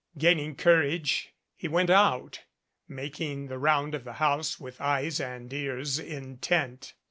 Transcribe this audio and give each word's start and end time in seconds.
Gain 0.17 0.39
ing 0.39 0.55
courage, 0.55 1.31
he 1.55 1.67
went 1.67 1.91
out, 1.91 2.41
making 2.87 3.49
the 3.49 3.59
round 3.59 3.93
of 3.93 4.03
the 4.03 4.13
house 4.13 4.59
with 4.59 4.81
eyes 4.81 5.19
and 5.19 5.53
ears 5.53 5.99
intent. 5.99 6.95